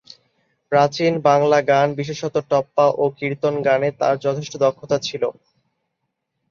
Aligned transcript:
প্রাচীন 0.71 1.13
বাংলা 1.27 1.59
গান, 1.69 1.87
বিশেষত 1.99 2.35
টপ্পা 2.49 2.85
ও 2.95 3.13
কীর্তন 3.17 3.53
গানে 3.67 3.89
তার 3.99 4.15
যথেষ্ট 4.25 4.53
দক্ষতা 4.63 4.97
ছিল। 5.01 5.23